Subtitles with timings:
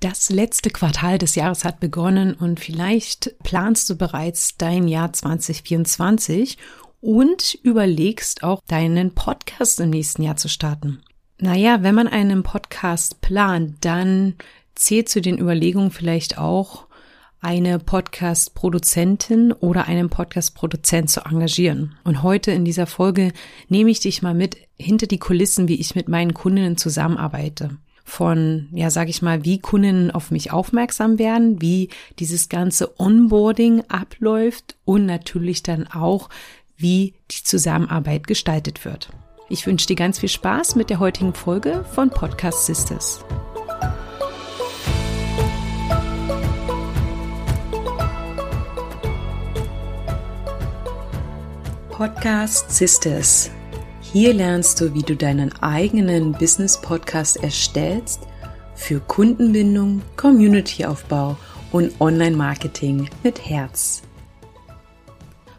[0.00, 6.56] Das letzte Quartal des Jahres hat begonnen und vielleicht planst du bereits dein Jahr 2024
[7.02, 11.02] und überlegst auch deinen Podcast im nächsten Jahr zu starten.
[11.38, 14.36] Naja, wenn man einen Podcast plant, dann
[14.74, 16.86] zählt zu den Überlegungen vielleicht auch,
[17.42, 21.96] eine Podcast-Produzentin oder einen Podcast-Produzent zu engagieren.
[22.04, 23.32] Und heute in dieser Folge
[23.68, 27.76] nehme ich dich mal mit hinter die Kulissen, wie ich mit meinen Kundinnen zusammenarbeite
[28.10, 33.84] von, ja, sag ich mal, wie Kunden auf mich aufmerksam werden, wie dieses ganze Onboarding
[33.88, 36.28] abläuft und natürlich dann auch,
[36.76, 39.10] wie die Zusammenarbeit gestaltet wird.
[39.48, 43.24] Ich wünsche dir ganz viel Spaß mit der heutigen Folge von Podcast Sisters.
[51.90, 53.50] Podcast Sisters
[54.12, 58.20] hier lernst du, wie du deinen eigenen Business-Podcast erstellst
[58.74, 61.36] für Kundenbindung, Community-Aufbau
[61.70, 64.02] und Online-Marketing mit Herz.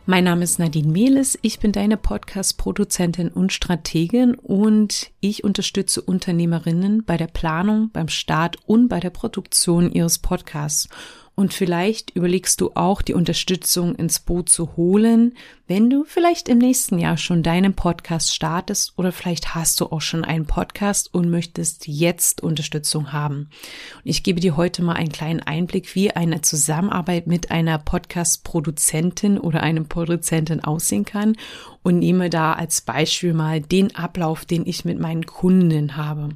[0.06, 7.06] Mein Name ist Nadine Mehles, ich bin deine Podcast-Produzentin und Strategin und ich unterstütze Unternehmerinnen
[7.06, 10.90] bei der Planung, beim Start und bei der Produktion ihres Podcasts
[11.34, 15.34] und vielleicht überlegst du auch, die Unterstützung ins Boot zu holen,
[15.66, 20.02] wenn du vielleicht im nächsten Jahr schon deinen Podcast startest oder vielleicht hast du auch
[20.02, 23.50] schon einen Podcast und möchtest jetzt Unterstützung haben.
[23.96, 29.38] Und ich gebe dir heute mal einen kleinen Einblick, wie eine Zusammenarbeit mit einer Podcast-Produzentin
[29.38, 31.38] oder einem Produzentin aussehen kann
[31.82, 36.30] und nehme da als Beispiel mal den Ablauf, den ich mit meinen Kunden habe.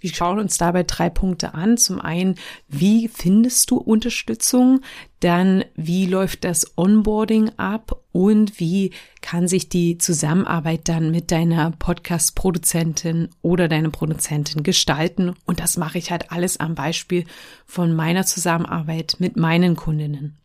[0.00, 1.76] Wir schauen uns dabei drei Punkte an.
[1.76, 2.34] Zum einen,
[2.68, 4.80] wie findest du Unterstützung?
[5.20, 8.02] Dann, wie läuft das Onboarding ab?
[8.12, 15.34] Und wie kann sich die Zusammenarbeit dann mit deiner Podcast-Produzentin oder deiner Produzentin gestalten?
[15.46, 17.24] Und das mache ich halt alles am Beispiel
[17.66, 20.36] von meiner Zusammenarbeit mit meinen Kundinnen.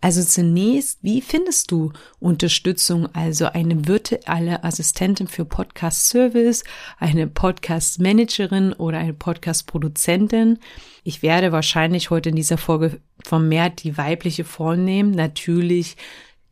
[0.00, 3.08] Also zunächst, wie findest du Unterstützung?
[3.14, 6.64] Also eine virtuelle Assistentin für Podcast Service,
[6.98, 10.58] eine Podcast Managerin oder eine Podcast Produzentin.
[11.04, 15.10] Ich werde wahrscheinlich heute in dieser Folge vermehrt die weibliche Form nehmen.
[15.12, 15.96] Natürlich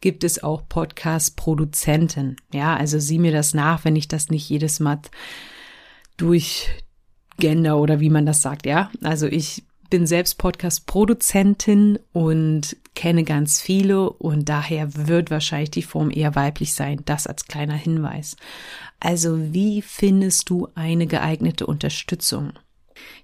[0.01, 2.37] gibt es auch Podcast Produzenten.
[2.53, 5.01] Ja, also sieh mir das nach, wenn ich das nicht jedes Mal
[6.17, 6.69] durch
[7.39, 8.91] Gender oder wie man das sagt, ja.
[9.03, 16.11] Also ich bin selbst Podcast-Produzentin und kenne ganz viele und daher wird wahrscheinlich die Form
[16.11, 17.03] eher weiblich sein.
[17.05, 18.37] Das als kleiner Hinweis.
[19.01, 22.55] Also wie findest du eine geeignete Unterstützung?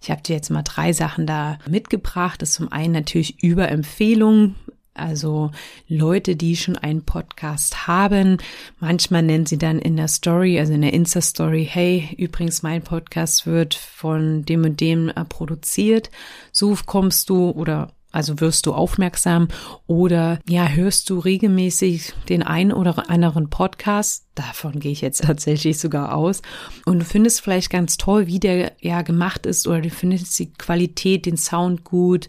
[0.03, 2.43] Ich habe dir jetzt mal drei Sachen da mitgebracht.
[2.43, 4.55] Das ist zum einen natürlich über Empfehlungen.
[4.99, 5.51] Also
[5.89, 8.39] Leute, die schon einen Podcast haben.
[8.81, 13.47] Manchmal nennen sie dann in der Story, also in der Insta-Story, hey, übrigens, mein Podcast
[13.47, 16.11] wird von dem und dem äh, produziert.
[16.53, 19.49] So kommst du oder also wirst du aufmerksam
[19.87, 25.79] oder ja, hörst du regelmäßig den einen oder anderen Podcast, davon gehe ich jetzt tatsächlich
[25.79, 26.41] sogar aus,
[26.87, 30.53] und du findest vielleicht ganz toll, wie der ja gemacht ist oder du findest die
[30.53, 32.29] Qualität, den Sound gut,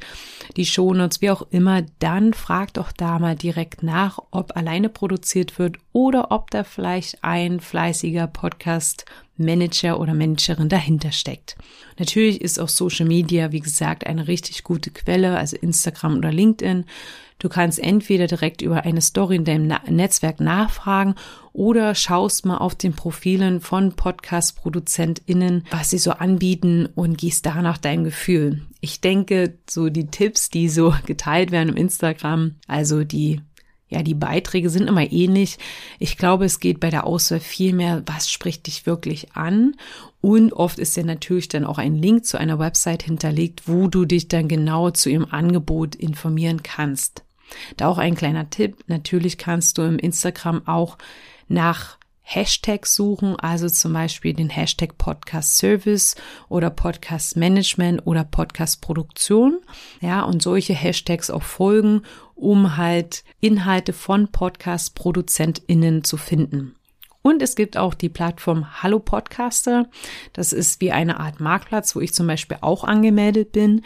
[0.57, 5.59] die Shownotes, wie auch immer, dann frag doch da mal direkt nach, ob alleine produziert
[5.59, 9.06] wird oder ob da vielleicht ein fleißiger Podcast
[9.39, 11.55] Manager oder Managerin dahinter steckt.
[11.97, 16.85] Natürlich ist auch Social Media, wie gesagt, eine richtig gute Quelle, also Instagram oder LinkedIn.
[17.39, 21.16] Du kannst entweder direkt über eine Story in deinem Netzwerk nachfragen
[21.53, 27.78] oder schaust mal auf den Profilen von Podcast-ProduzentInnen, was sie so anbieten und gehst danach
[27.78, 28.61] dein Gefühl.
[28.81, 33.41] Ich denke, so die Tipps, die so geteilt werden im Instagram, also die
[33.89, 35.57] ja, die Beiträge sind immer ähnlich.
[35.97, 39.75] Ich glaube, es geht bei der Auswahl viel mehr, was spricht dich wirklich an?
[40.22, 44.05] Und oft ist ja natürlich dann auch ein Link zu einer Website hinterlegt, wo du
[44.05, 47.23] dich dann genau zu ihrem Angebot informieren kannst.
[47.78, 48.78] Da auch ein kleiner Tipp.
[48.88, 50.97] Natürlich kannst du im Instagram auch
[51.47, 51.98] nach
[52.31, 56.16] Hashtags suchen, also zum Beispiel den Hashtag Podcast Service
[56.47, 59.57] oder Podcast Management oder Podcast Produktion.
[60.00, 62.03] Ja, und solche Hashtags auch folgen,
[62.35, 66.76] um halt Inhalte von Podcast ProduzentInnen zu finden.
[67.23, 69.90] Und es gibt auch die Plattform Hallo Podcaster.
[70.34, 73.81] Das ist wie eine Art Marktplatz, wo ich zum Beispiel auch angemeldet bin.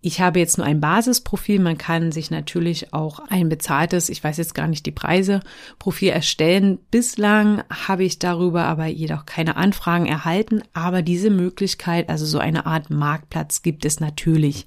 [0.00, 1.58] Ich habe jetzt nur ein Basisprofil.
[1.58, 5.40] Man kann sich natürlich auch ein bezahltes, ich weiß jetzt gar nicht die Preise,
[5.80, 6.78] Profil erstellen.
[6.92, 10.62] Bislang habe ich darüber aber jedoch keine Anfragen erhalten.
[10.72, 14.66] Aber diese Möglichkeit, also so eine Art Marktplatz gibt es natürlich.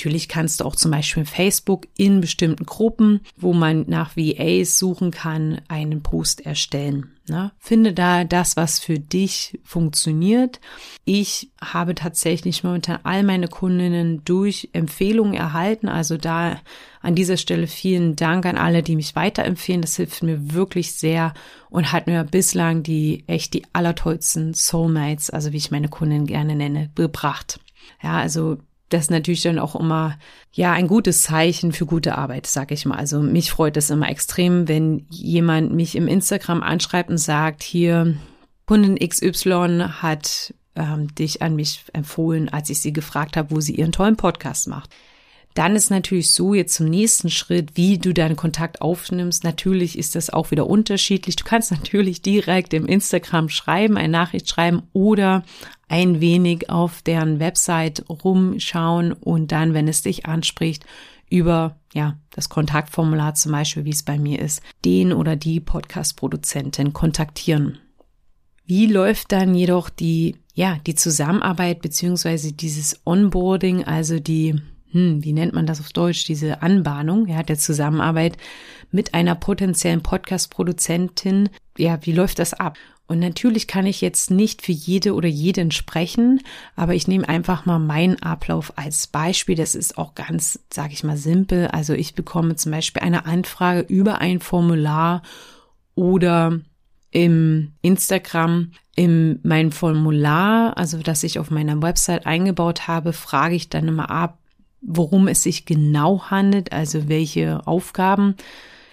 [0.00, 5.10] Natürlich kannst du auch zum Beispiel Facebook in bestimmten Gruppen, wo man nach VAs suchen
[5.10, 7.12] kann, einen Post erstellen.
[7.28, 7.52] Ne?
[7.58, 10.58] Finde da das, was für dich funktioniert.
[11.04, 15.86] Ich habe tatsächlich momentan all meine Kundinnen durch Empfehlungen erhalten.
[15.86, 16.58] Also da
[17.02, 19.82] an dieser Stelle vielen Dank an alle, die mich weiterempfehlen.
[19.82, 21.34] Das hilft mir wirklich sehr
[21.68, 26.56] und hat mir bislang die echt die allertollsten Soulmates, also wie ich meine Kundinnen gerne
[26.56, 27.60] nenne, gebracht.
[28.02, 28.56] Ja, also
[28.90, 30.18] das ist natürlich dann auch immer
[30.52, 32.98] ja ein gutes Zeichen für gute Arbeit, sag ich mal.
[32.98, 38.14] Also mich freut es immer extrem, wenn jemand mich im Instagram anschreibt und sagt, hier
[38.66, 43.76] Kundin XY hat ähm, dich an mich empfohlen, als ich sie gefragt habe, wo sie
[43.76, 44.90] ihren tollen Podcast macht.
[45.54, 49.42] Dann ist natürlich so jetzt zum nächsten Schritt, wie du deinen Kontakt aufnimmst.
[49.42, 51.36] Natürlich ist das auch wieder unterschiedlich.
[51.36, 55.42] Du kannst natürlich direkt im Instagram schreiben, eine Nachricht schreiben oder
[55.88, 60.84] ein wenig auf deren Website rumschauen und dann, wenn es dich anspricht,
[61.28, 66.92] über ja das Kontaktformular zum Beispiel, wie es bei mir ist, den oder die Podcast-Produzentin
[66.92, 67.78] kontaktieren.
[68.66, 74.60] Wie läuft dann jedoch die ja die Zusammenarbeit beziehungsweise dieses Onboarding, also die
[74.92, 78.36] hm, wie nennt man das auf Deutsch, diese Anbahnung, ja, der Zusammenarbeit
[78.90, 81.48] mit einer potenziellen Podcast-Produzentin.
[81.78, 82.76] Ja, wie läuft das ab?
[83.06, 86.40] Und natürlich kann ich jetzt nicht für jede oder jeden sprechen,
[86.76, 89.56] aber ich nehme einfach mal meinen Ablauf als Beispiel.
[89.56, 91.66] Das ist auch ganz, sage ich mal, simpel.
[91.66, 95.22] Also ich bekomme zum Beispiel eine Anfrage über ein Formular
[95.96, 96.60] oder
[97.10, 103.68] im Instagram in mein Formular, also das ich auf meiner Website eingebaut habe, frage ich
[103.68, 104.38] dann immer ab,
[104.80, 108.34] worum es sich genau handelt, also welche Aufgaben.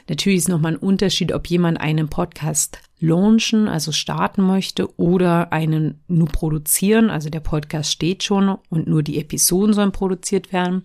[0.10, 6.02] Natürlich ist nochmal ein Unterschied, ob jemand einen Podcast launchen, also starten möchte, oder einen
[6.08, 10.84] nur produzieren, also der Podcast steht schon und nur die Episoden sollen produziert werden.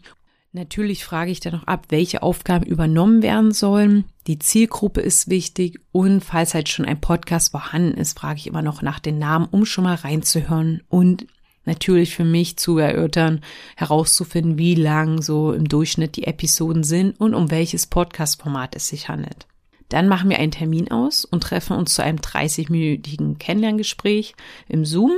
[0.55, 4.05] Natürlich frage ich dann noch ab, welche Aufgaben übernommen werden sollen.
[4.27, 8.61] Die Zielgruppe ist wichtig und falls halt schon ein Podcast vorhanden ist, frage ich immer
[8.61, 11.27] noch nach den Namen, um schon mal reinzuhören und
[11.65, 13.41] natürlich für mich zu erörtern,
[13.77, 19.09] herauszufinden, wie lang so im Durchschnitt die Episoden sind und um welches Podcast-Format es sich
[19.09, 19.47] handelt.
[19.89, 24.35] Dann machen wir einen Termin aus und treffen uns zu einem 30-minütigen Kennenlerngespräch
[24.69, 25.13] im Zoom.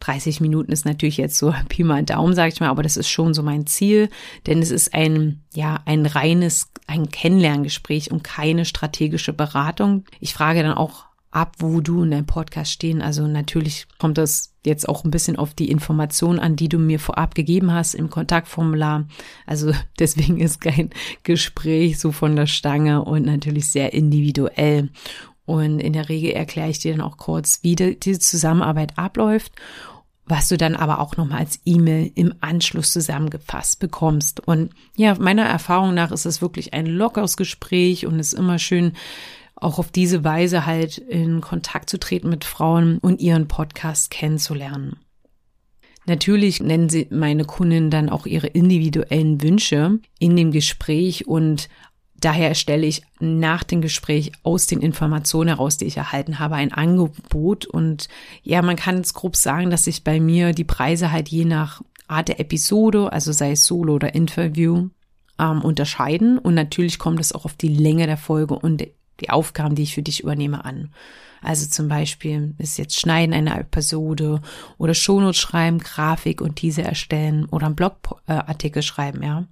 [0.00, 3.08] 30 Minuten ist natürlich jetzt so Pi mal Daumen, sage ich mal, aber das ist
[3.08, 4.08] schon so mein Ziel,
[4.46, 10.04] denn es ist ein, ja, ein reines, ein Kennenlerngespräch und keine strategische Beratung.
[10.20, 11.04] Ich frage dann auch
[11.36, 13.02] ab, wo du in deinem Podcast stehen.
[13.02, 16.98] Also natürlich kommt das jetzt auch ein bisschen auf die Information an, die du mir
[16.98, 19.06] vorab gegeben hast im Kontaktformular.
[19.44, 20.90] Also deswegen ist kein
[21.24, 24.88] Gespräch so von der Stange und natürlich sehr individuell.
[25.44, 29.52] Und in der Regel erkläre ich dir dann auch kurz, wie diese Zusammenarbeit abläuft
[30.28, 34.40] was du dann aber auch nochmal als E-Mail im Anschluss zusammengefasst bekommst.
[34.40, 38.94] Und ja, meiner Erfahrung nach ist es wirklich ein lockeres Gespräch und ist immer schön,
[39.56, 44.98] auch auf diese Weise halt in Kontakt zu treten mit Frauen und ihren Podcast kennenzulernen.
[46.06, 51.68] Natürlich nennen sie meine Kundinnen dann auch ihre individuellen Wünsche in dem Gespräch und
[52.20, 56.72] daher erstelle ich nach dem Gespräch aus den Informationen heraus, die ich erhalten habe, ein
[56.72, 58.08] Angebot und
[58.42, 61.82] ja, man kann es grob sagen, dass sich bei mir die Preise halt je nach
[62.06, 64.90] Art der Episode, also sei es Solo oder Interview,
[65.40, 68.86] ähm, unterscheiden und natürlich kommt es auch auf die Länge der Folge und
[69.20, 70.90] die Aufgaben, die ich für dich übernehme, an.
[71.42, 74.40] Also zum Beispiel ist jetzt Schneiden einer Episode
[74.78, 79.44] oder Shownotes schreiben, Grafik und diese erstellen oder einen Blogartikel schreiben, ja.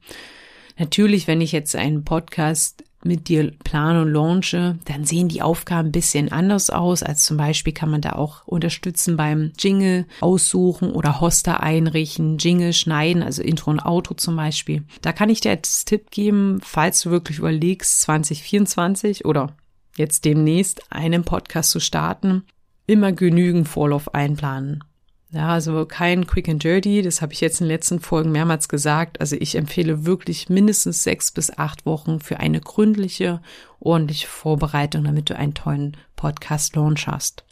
[0.76, 5.88] Natürlich, wenn ich jetzt einen Podcast mit dir plane und launche, dann sehen die Aufgaben
[5.88, 7.02] ein bisschen anders aus.
[7.02, 12.72] Als zum Beispiel kann man da auch unterstützen beim Jingle aussuchen oder Hoster einrichten, Jingle
[12.72, 14.84] schneiden, also Intro und Auto zum Beispiel.
[15.02, 19.54] Da kann ich dir als Tipp geben, falls du wirklich überlegst, 2024 oder
[19.96, 22.44] jetzt demnächst einen Podcast zu starten,
[22.86, 24.84] immer genügend Vorlauf einplanen.
[25.30, 28.68] Ja, also kein Quick and Dirty, das habe ich jetzt in den letzten Folgen mehrmals
[28.68, 29.20] gesagt.
[29.20, 33.42] Also ich empfehle wirklich mindestens sechs bis acht Wochen für eine gründliche,
[33.80, 37.44] ordentliche Vorbereitung, damit du einen tollen Podcast-Launch hast.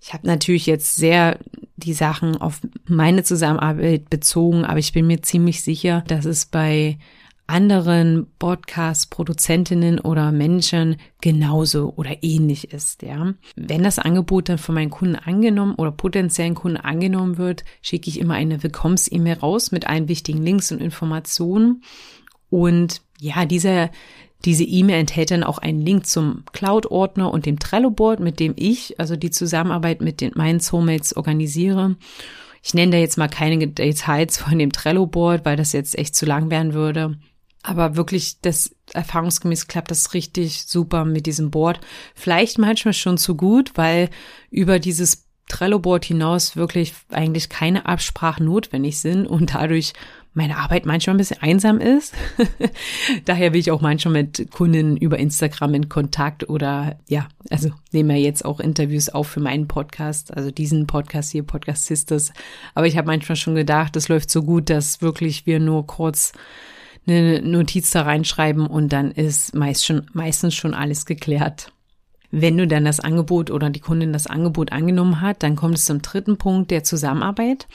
[0.00, 1.38] Ich habe natürlich jetzt sehr
[1.76, 6.98] die Sachen auf meine Zusammenarbeit bezogen, aber ich bin mir ziemlich sicher, dass es bei
[7.50, 13.34] anderen Podcast-Produzentinnen oder Menschen genauso oder ähnlich ist, ja.
[13.56, 18.20] Wenn das Angebot dann von meinen Kunden angenommen oder potenziellen Kunden angenommen wird, schicke ich
[18.20, 21.82] immer eine Willkommens-E-Mail raus mit allen wichtigen Links und Informationen.
[22.50, 23.90] Und ja, dieser,
[24.44, 28.98] diese E-Mail enthält dann auch einen Link zum Cloud-Ordner und dem Trello-Board, mit dem ich,
[28.98, 31.96] also die Zusammenarbeit mit den meinen Soulmates organisiere.
[32.62, 36.26] Ich nenne da jetzt mal keine Details von dem Trello-Board, weil das jetzt echt zu
[36.26, 37.18] lang werden würde.
[37.62, 41.80] Aber wirklich, das erfahrungsgemäß klappt das richtig super mit diesem Board.
[42.14, 44.08] Vielleicht manchmal schon zu gut, weil
[44.50, 49.92] über dieses Trello-Board hinaus wirklich eigentlich keine Absprachen notwendig sind und dadurch
[50.32, 52.14] meine Arbeit manchmal ein bisschen einsam ist.
[53.24, 58.10] Daher bin ich auch manchmal mit Kunden über Instagram in Kontakt oder ja, also nehmen
[58.10, 62.32] wir jetzt auch Interviews auf für meinen Podcast, also diesen Podcast hier, Podcast Sisters.
[62.74, 66.32] Aber ich habe manchmal schon gedacht, das läuft so gut, dass wirklich wir nur kurz
[67.06, 71.72] eine Notiz da reinschreiben und dann ist meist schon, meistens schon alles geklärt.
[72.30, 75.86] Wenn du dann das Angebot oder die Kundin das Angebot angenommen hat, dann kommt es
[75.86, 77.66] zum dritten Punkt der Zusammenarbeit.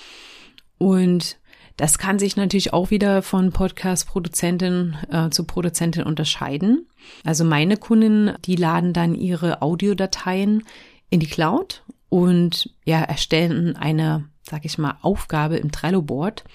[0.78, 1.38] Und
[1.78, 6.88] das kann sich natürlich auch wieder von Podcast-Produzentin äh, zu Produzentin unterscheiden.
[7.26, 10.64] Also meine Kunden, die laden dann ihre Audiodateien
[11.10, 16.46] in die Cloud und ja, erstellen eine, sag ich mal, Aufgabe im Trello-Board.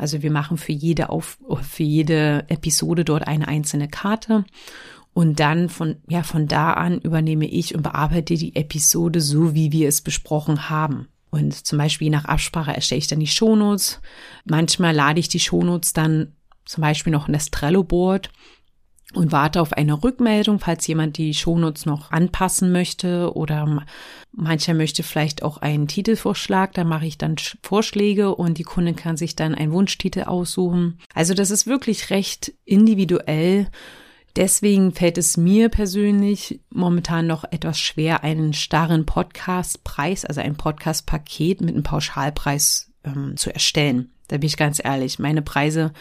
[0.00, 4.46] Also wir machen für jede, Auf für jede Episode dort eine einzelne Karte
[5.12, 9.72] und dann von, ja, von da an übernehme ich und bearbeite die Episode so, wie
[9.72, 11.08] wir es besprochen haben.
[11.28, 14.00] Und zum Beispiel je nach Absprache erstelle ich dann die Shownotes.
[14.46, 16.32] Manchmal lade ich die Shownotes dann
[16.64, 18.30] zum Beispiel noch in das Trello-Board
[19.14, 23.84] und warte auf eine Rückmeldung, falls jemand die Shownotes noch anpassen möchte oder
[24.32, 29.16] mancher möchte vielleicht auch einen Titelvorschlag, da mache ich dann Vorschläge und die Kundin kann
[29.16, 30.98] sich dann einen Wunschtitel aussuchen.
[31.12, 33.66] Also das ist wirklich recht individuell
[34.36, 41.60] Deswegen fällt es mir persönlich momentan noch etwas schwer, einen starren Podcastpreis, also ein Podcastpaket
[41.60, 44.12] mit einem Pauschalpreis ähm, zu erstellen.
[44.28, 45.18] Da bin ich ganz ehrlich.
[45.18, 45.92] Meine Preise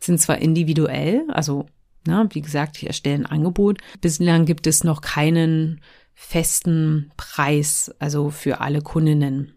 [0.00, 1.66] sind zwar individuell, also
[2.06, 3.78] na, wie gesagt, ich erstelle ein Angebot.
[4.00, 5.80] Bislang gibt es noch keinen
[6.14, 9.52] festen Preis, also für alle Kundinnen.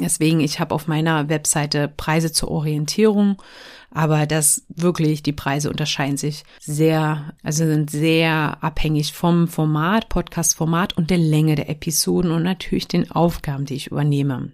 [0.00, 3.42] Deswegen, ich habe auf meiner Webseite Preise zur Orientierung,
[3.90, 10.96] aber das wirklich, die Preise unterscheiden sich sehr, also sind sehr abhängig vom Format, Podcast-Format
[10.96, 14.52] und der Länge der Episoden und natürlich den Aufgaben, die ich übernehme.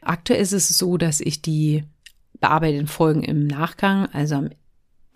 [0.00, 1.84] Aktuell ist es so, dass ich die
[2.40, 4.50] bearbeiteten Folgen im Nachgang, also am,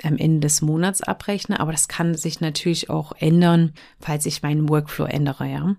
[0.03, 4.69] am Ende des Monats abrechne, aber das kann sich natürlich auch ändern, falls ich meinen
[4.69, 5.77] Workflow ändere, ja.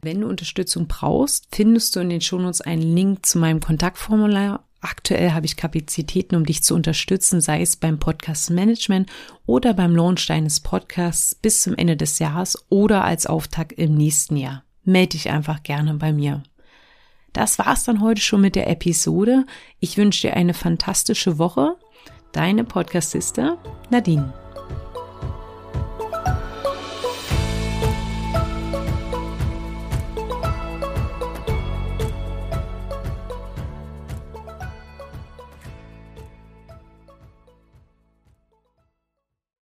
[0.00, 4.64] Wenn du Unterstützung brauchst, findest du in den Shownotes einen Link zu meinem Kontaktformular.
[4.80, 9.10] Aktuell habe ich Kapazitäten, um dich zu unterstützen, sei es beim Podcast Management
[9.44, 14.36] oder beim Launch deines Podcasts bis zum Ende des Jahres oder als Auftakt im nächsten
[14.36, 14.62] Jahr.
[14.84, 16.44] Melde dich einfach gerne bei mir.
[17.32, 19.46] Das war's dann heute schon mit der Episode.
[19.80, 21.76] Ich wünsche dir eine fantastische Woche.
[22.32, 23.56] Deine Podcast-Sister
[23.90, 24.32] Nadine.